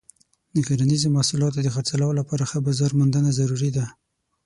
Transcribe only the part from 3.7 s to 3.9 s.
ده.